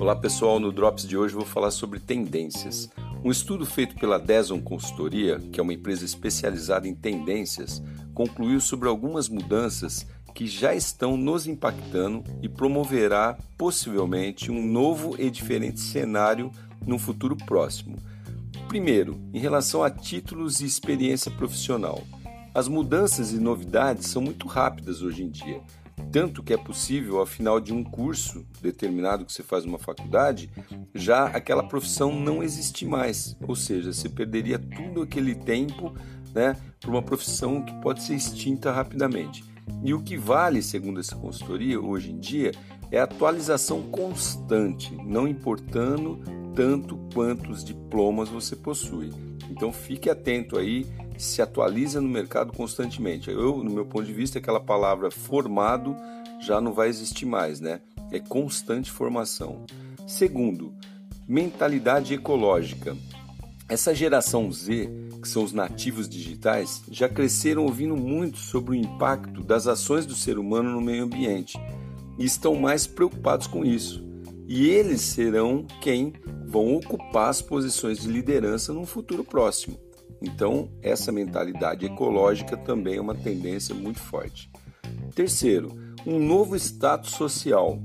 Olá 0.00 0.14
pessoal, 0.14 0.60
no 0.60 0.70
Drops 0.70 1.04
de 1.04 1.16
hoje 1.16 1.34
vou 1.34 1.44
falar 1.44 1.72
sobre 1.72 1.98
tendências. 1.98 2.88
Um 3.24 3.32
estudo 3.32 3.66
feito 3.66 3.96
pela 3.96 4.16
Deson 4.16 4.60
Consultoria, 4.60 5.40
que 5.52 5.58
é 5.58 5.62
uma 5.62 5.74
empresa 5.74 6.04
especializada 6.04 6.86
em 6.86 6.94
tendências, 6.94 7.82
concluiu 8.14 8.60
sobre 8.60 8.88
algumas 8.88 9.28
mudanças 9.28 10.06
que 10.32 10.46
já 10.46 10.72
estão 10.72 11.16
nos 11.16 11.48
impactando 11.48 12.22
e 12.40 12.48
promoverá 12.48 13.36
possivelmente 13.56 14.52
um 14.52 14.64
novo 14.64 15.16
e 15.18 15.28
diferente 15.28 15.80
cenário 15.80 16.52
no 16.86 16.96
futuro 16.96 17.36
próximo. 17.36 17.96
Primeiro, 18.68 19.20
em 19.34 19.40
relação 19.40 19.82
a 19.82 19.90
títulos 19.90 20.60
e 20.60 20.64
experiência 20.64 21.28
profissional. 21.28 22.04
As 22.54 22.68
mudanças 22.68 23.32
e 23.32 23.40
novidades 23.40 24.06
são 24.06 24.22
muito 24.22 24.46
rápidas 24.46 25.02
hoje 25.02 25.24
em 25.24 25.28
dia 25.28 25.60
tanto 26.12 26.42
que 26.42 26.52
é 26.52 26.56
possível, 26.56 27.18
ao 27.18 27.26
final 27.26 27.60
de 27.60 27.72
um 27.72 27.84
curso 27.84 28.46
determinado 28.60 29.24
que 29.24 29.32
você 29.32 29.42
faz 29.42 29.64
numa 29.64 29.78
faculdade, 29.78 30.50
já 30.94 31.26
aquela 31.26 31.62
profissão 31.62 32.18
não 32.18 32.42
existir 32.42 32.86
mais. 32.86 33.36
Ou 33.46 33.54
seja, 33.54 33.92
você 33.92 34.08
perderia 34.08 34.58
tudo 34.58 35.02
aquele 35.02 35.34
tempo 35.34 35.94
né, 36.34 36.56
para 36.80 36.90
uma 36.90 37.02
profissão 37.02 37.62
que 37.62 37.72
pode 37.80 38.02
ser 38.02 38.14
extinta 38.14 38.72
rapidamente. 38.72 39.44
E 39.82 39.92
o 39.92 40.02
que 40.02 40.16
vale, 40.16 40.62
segundo 40.62 41.00
essa 41.00 41.16
consultoria, 41.16 41.80
hoje 41.80 42.10
em 42.10 42.18
dia, 42.18 42.52
é 42.90 42.98
a 42.98 43.04
atualização 43.04 43.82
constante, 43.82 44.94
não 45.04 45.28
importando 45.28 46.18
tanto 46.54 46.98
quantos 47.12 47.62
diplomas 47.62 48.28
você 48.28 48.56
possui. 48.56 49.12
Então 49.50 49.72
fique 49.72 50.10
atento 50.10 50.58
aí 50.58 50.86
se 51.18 51.42
atualiza 51.42 52.00
no 52.00 52.08
mercado 52.08 52.52
constantemente. 52.52 53.30
Eu, 53.30 53.62
no 53.62 53.70
meu 53.70 53.84
ponto 53.84 54.04
de 54.04 54.12
vista, 54.12 54.38
aquela 54.38 54.60
palavra 54.60 55.10
formado 55.10 55.96
já 56.40 56.60
não 56.60 56.72
vai 56.72 56.88
existir 56.88 57.26
mais, 57.26 57.60
né? 57.60 57.80
É 58.10 58.20
constante 58.20 58.90
formação. 58.90 59.64
Segundo, 60.06 60.72
mentalidade 61.26 62.14
ecológica. 62.14 62.96
Essa 63.68 63.94
geração 63.94 64.50
Z, 64.50 64.88
que 65.20 65.28
são 65.28 65.42
os 65.42 65.52
nativos 65.52 66.08
digitais, 66.08 66.82
já 66.90 67.08
cresceram 67.08 67.64
ouvindo 67.64 67.96
muito 67.96 68.38
sobre 68.38 68.70
o 68.70 68.74
impacto 68.74 69.42
das 69.42 69.66
ações 69.66 70.06
do 70.06 70.14
ser 70.14 70.38
humano 70.38 70.70
no 70.70 70.80
meio 70.80 71.04
ambiente 71.04 71.58
e 72.18 72.24
estão 72.24 72.54
mais 72.54 72.86
preocupados 72.86 73.46
com 73.46 73.64
isso. 73.64 74.02
E 74.46 74.68
eles 74.68 75.02
serão 75.02 75.66
quem 75.82 76.14
vão 76.48 76.76
ocupar 76.76 77.28
as 77.28 77.42
posições 77.42 77.98
de 77.98 78.08
liderança 78.08 78.72
num 78.72 78.86
futuro 78.86 79.22
próximo. 79.22 79.78
Então, 80.22 80.70
essa 80.82 81.12
mentalidade 81.12 81.84
ecológica 81.84 82.56
também 82.56 82.96
é 82.96 83.00
uma 83.00 83.14
tendência 83.14 83.74
muito 83.74 84.00
forte. 84.00 84.50
Terceiro, 85.14 85.70
um 86.06 86.18
novo 86.18 86.56
status 86.56 87.12
social. 87.12 87.78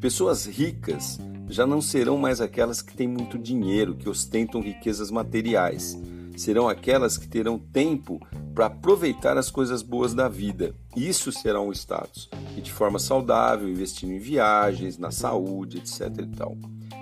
Pessoas 0.00 0.46
ricas 0.46 1.18
já 1.48 1.66
não 1.66 1.80
serão 1.80 2.16
mais 2.16 2.40
aquelas 2.40 2.80
que 2.80 2.94
têm 2.94 3.08
muito 3.08 3.36
dinheiro, 3.36 3.96
que 3.96 4.08
ostentam 4.08 4.60
riquezas 4.60 5.10
materiais. 5.10 5.98
Serão 6.36 6.68
aquelas 6.68 7.18
que 7.18 7.26
terão 7.26 7.58
tempo 7.58 8.20
para 8.54 8.66
aproveitar 8.66 9.36
as 9.36 9.50
coisas 9.50 9.82
boas 9.82 10.14
da 10.14 10.28
vida. 10.28 10.72
Isso 10.96 11.32
será 11.32 11.60
um 11.60 11.72
status. 11.72 12.30
E 12.56 12.60
de 12.60 12.72
forma 12.72 13.00
saudável, 13.00 13.68
investindo 13.68 14.12
em 14.12 14.18
viagens, 14.18 14.98
na 14.98 15.10
saúde, 15.10 15.78
etc. 15.78 16.00
e 16.20 16.36
tal. 16.36 16.56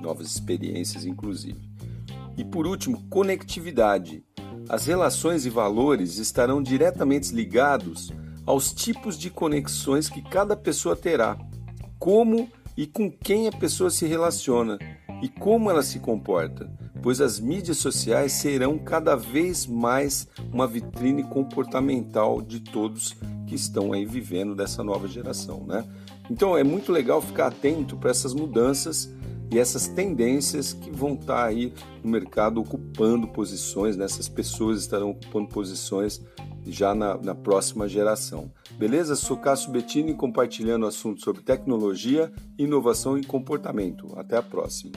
Novas 0.00 0.28
experiências, 0.28 1.04
inclusive. 1.04 1.60
E 2.36 2.44
por 2.44 2.66
último, 2.66 3.02
conectividade. 3.08 4.22
As 4.68 4.86
relações 4.86 5.46
e 5.46 5.50
valores 5.50 6.18
estarão 6.18 6.62
diretamente 6.62 7.34
ligados 7.34 8.12
aos 8.46 8.72
tipos 8.72 9.18
de 9.18 9.28
conexões 9.28 10.08
que 10.08 10.22
cada 10.22 10.56
pessoa 10.56 10.96
terá, 10.96 11.36
como 11.98 12.48
e 12.76 12.86
com 12.86 13.10
quem 13.10 13.48
a 13.48 13.52
pessoa 13.52 13.90
se 13.90 14.06
relaciona 14.06 14.78
e 15.20 15.28
como 15.28 15.68
ela 15.68 15.82
se 15.82 15.98
comporta, 15.98 16.70
pois 17.02 17.20
as 17.20 17.40
mídias 17.40 17.78
sociais 17.78 18.32
serão 18.32 18.78
cada 18.78 19.16
vez 19.16 19.66
mais 19.66 20.28
uma 20.52 20.66
vitrine 20.66 21.24
comportamental 21.24 22.40
de 22.40 22.60
todos 22.60 23.16
que 23.46 23.54
estão 23.54 23.92
aí 23.92 24.04
vivendo 24.04 24.54
dessa 24.54 24.84
nova 24.84 25.08
geração, 25.08 25.64
né? 25.66 25.84
Então 26.30 26.56
é 26.56 26.62
muito 26.62 26.92
legal 26.92 27.20
ficar 27.20 27.48
atento 27.48 27.96
para 27.96 28.10
essas 28.10 28.32
mudanças 28.32 29.12
e 29.50 29.58
essas 29.58 29.88
tendências 29.88 30.72
que 30.72 30.90
vão 30.90 31.14
estar 31.14 31.34
tá 31.34 31.44
aí 31.44 31.72
no 32.02 32.10
mercado 32.10 32.60
ocupando 32.60 33.26
posições, 33.28 33.96
né? 33.96 34.04
essas 34.04 34.28
pessoas 34.28 34.80
estarão 34.80 35.10
ocupando 35.10 35.48
posições 35.48 36.22
já 36.66 36.94
na, 36.94 37.16
na 37.16 37.34
próxima 37.34 37.88
geração. 37.88 38.50
Beleza? 38.72 39.16
Sou 39.16 39.36
Cássio 39.36 39.70
Bettini 39.70 40.14
compartilhando 40.14 40.86
assuntos 40.86 41.24
sobre 41.24 41.42
tecnologia, 41.42 42.32
inovação 42.58 43.16
e 43.18 43.24
comportamento. 43.24 44.12
Até 44.16 44.36
a 44.36 44.42
próxima. 44.42 44.92